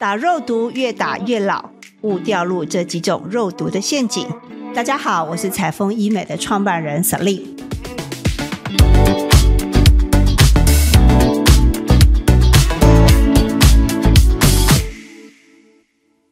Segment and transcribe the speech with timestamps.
[0.00, 1.70] 打肉毒越打越老，
[2.02, 4.28] 勿掉入这几种肉毒的陷阱。
[4.72, 7.44] 大家好，我是彩丰医美的创办人 Sally。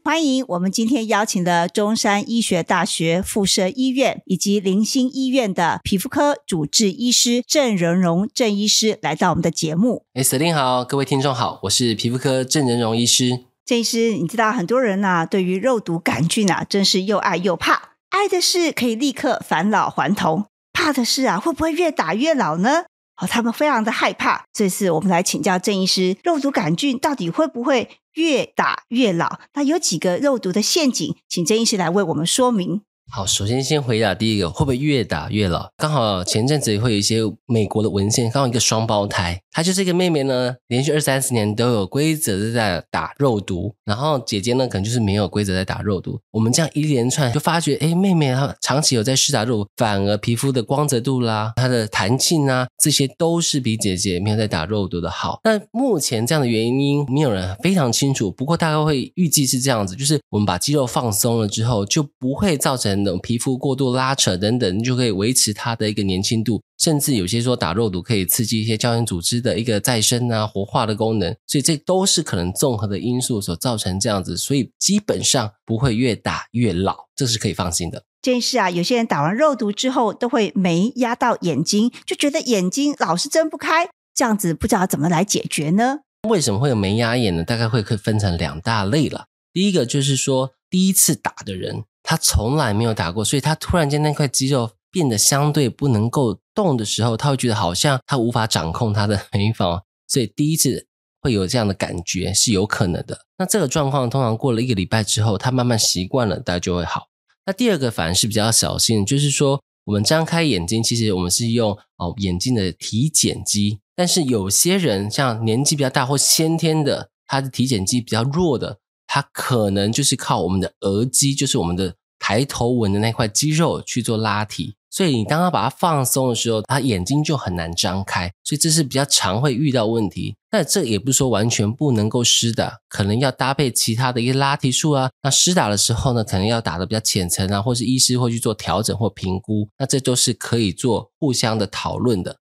[0.05, 10.05] 欢迎我们今天邀请的中山医学大学附设医院以及林心医院的皮肤科主治医师郑仁荣郑医师来到我们的节目。
[10.15, 13.41] 哎，Sally 好，各位听众好，我是皮肤科郑仁荣医师。
[13.67, 17.97] 郑医师，你知道很多人呐、对于肉毒杆菌啊，真是又爱又怕。
[18.11, 22.85] 爱的是可以立刻返老还童，怕的是啊，会不会越打越老呢？
[23.21, 24.45] 哦，他们非常的害怕。
[24.53, 29.41] 这次我们来请教郑医师，肉毒杆菌到底会不会越打越老？
[29.55, 32.83] 那有几个肉毒的陷阱，请郑医师来为我们说明。
[33.09, 35.71] 好，首先先回答第一个，会不会越打越老？
[35.77, 46.21] 刚好前阵子会有一些美国的文献，刚好一个双胞胎，她就是一个妹妹呢，连续二三十年都有规则在打肉毒，然后姐姐呢可能就是没有规则在打肉毒。
[46.33, 55.39] 我们这样一连串就发觉，哎，妹妹她长期有在施打肉毒，反而皮肤的光泽度啦、她的弹性啊，这些都是比姐姐没有在打肉毒的好。
[55.45, 78.03] 但目前这样的原因没有人非常清楚，不过大概会预计是这样子，就是我们把肌肉放松了之后，就不会造成等皮肤过度拉扯等等，就可以维持它的一个年轻度，甚至有些说打肉毒可以刺激一些胶原组织的一个再生啊、活化的功能，所以这都是可能综合的因素所造成这样子，所以基本上不会越打越老，这是可以放心的。
[78.23, 86.01] 这是啊，有些人打完肉毒之后，都会眉压到眼睛，就觉得眼睛老是睁不开，这样子不知道怎么来解决呢？
[86.29, 87.45] 为什么会有眉压眼呢？
[87.45, 89.27] 大概会可以分成两大类了。
[89.53, 100.87] 第一个就是说，第一次打的人，他从来没有打过，所以他突然间那块肌肉变得相对不能够动的时候，他会觉得好像他无法掌控他的 眉毛，所以第一次
[101.21, 103.23] 会有这样的感觉是有可能的。
[103.39, 107.09] 那这个状况通常过了一个礼拜之后，他慢慢习惯了，大家就会好。
[107.45, 124.75] 那第二个反而是比较小心，就是说我们张开眼睛，其实我们是用哦眼睛的体检肌，但是有些人像年纪比较大或先天的，他的体检肌比较弱的，它可能就是靠我们的额肌，就是我们的抬头纹的那块肌肉去做拉提。
[124.89, 130.35] 所以你当他把它放松的时候，他眼睛就很难张开，所以这是比较常会遇到问题。
[130.51, 135.11] 但这也不是说完全不能够施打，可能要搭配其他的一些拉提术啊。
[135.23, 139.69] 那施打的时候呢，可能要打的比较浅层啊，或是医师会去做调整或评估。
[139.79, 142.39] 那这都是可以做互相的讨论的。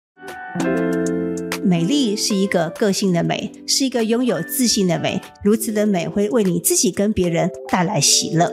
[1.67, 5.19] 美丽是一个个性的美，是一个拥有自信的美。
[5.43, 8.51] 如此的美会为你自己跟别人带来喜乐。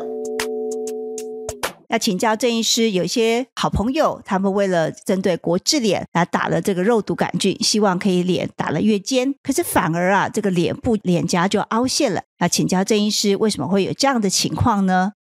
[1.91, 12.23] 要请教郑医师，有些好朋友，他们为了针对国字脸，来打了这个肉毒杆菌，希望可以脸打了越尖，可是反而啊，这个脸部脸颊就凹陷了。
[12.39, 15.13] 那请教郑医师，为什么会有这样的情况呢？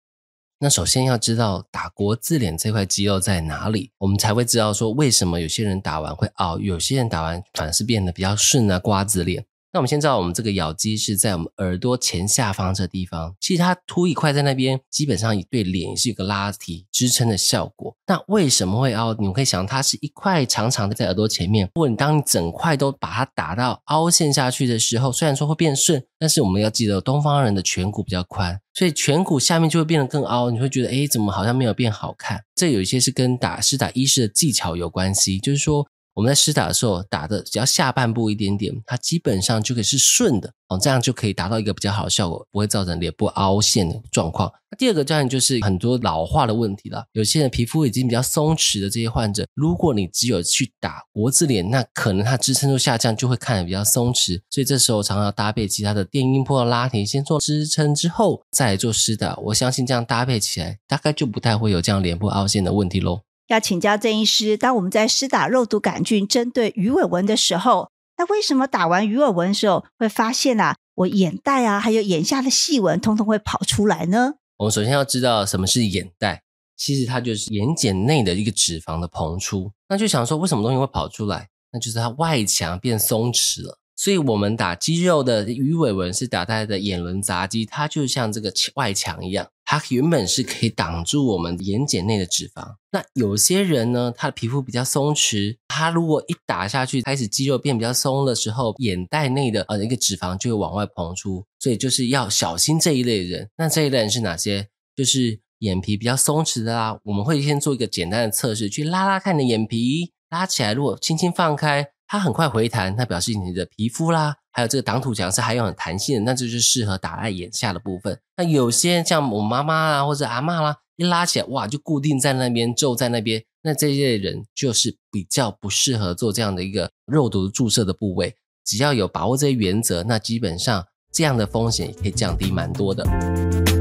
[0.63, 9.43] 那首先要知道打国字脸这块肌肉在哪里，我们才会知道说为什么有些人打完会凹，有些人打完反而是变得比较顺啊，瓜子脸。
[9.73, 17.95] 那我们先知道，我们这个咬肌是在我们耳朵前下方这地方，其实它凸一块在那边，基本上对脸是一个拉提支撑的效果。
[18.05, 19.13] 那为什么会凹？
[19.13, 21.69] 你们可以想，它是一块长长的在耳朵前面。
[21.73, 30.51] 如果你当你整块都把它打到凹陷下去的时候，虽然说会变顺，但是我们要记得，东方人的颧骨比较宽，所以颧骨下面就会变得更凹。
[30.51, 32.43] 你会觉得，哎，怎么好像没有变好看？
[32.53, 35.87] 这有一些是跟打是打医师的技巧有关系，就是说。
[36.13, 44.51] 我们在施打的时候，打的只要下半部一点点，它基本上就可以是顺的哦，这样就可以达到一个比较好的效果，不会造成脸部凹陷的状况。
[44.69, 54.41] 那第二个当然就是很多老化的问题了，有些人皮肤已经比较松弛的这些患者，如果你只有去打国字脸，那可能它支撑度下降，就会看得比较松弛。
[54.49, 59.35] 所以这时候常常搭配其他的电音波的拉提，先做支撑之后再来做施打。
[59.37, 63.21] 我相信这样搭配起来，大概就不太会有这样脸部凹陷的问题喽。
[63.51, 74.35] 要请教郑医师，当我们在施打肉毒杆菌针对鱼尾纹的时候，那为什么打完鱼尾纹的时候会发现啊，我眼袋啊，还有眼下的细纹，通通会跑出来呢？
[74.57, 76.43] 我们首先要知道什么是眼袋，
[76.77, 79.71] 其实它就是眼睑内的一个脂肪的膨出。
[79.89, 81.49] 那就想说，为什么东西会跑出来？
[81.73, 83.77] 那就是它外墙变松弛了。
[83.95, 92.75] 所以我们打肌肉的鱼尾纹是打在的眼轮匝肌，它就像这个外墙一样，它原本是可以挡住我们眼睑内的脂肪。
[92.91, 103.49] 那有些人呢，他的皮肤比较松弛，他如果一打下去，开始肌肉变比较松的时候，眼袋内的呃一个脂肪就会往外膨出，所以就是要小心这一类人。
[103.55, 104.67] 那这一类人是哪些？
[104.93, 106.99] 就是眼皮比较松弛的啦。
[107.05, 111.87] 我们会先做一个简单的测试，去拉拉看你的眼皮，拉起来，如果轻轻放开。
[112.05, 118.19] 它很快回弹，那表示你的皮肤啦还有这个挡土墙是还有很弹性的，那这就是适合打在眼下的部分。
[118.37, 128.35] 那有些像我妈妈啊或者阿嬷啦，一拉起来哇就固定在那边皱在那边，那这些人就是比较不适合做这样的一个肉毒注射的部位。
[128.63, 133.80] 只要有把握这些原则，那基本上这样的风险也可以降低蛮多的。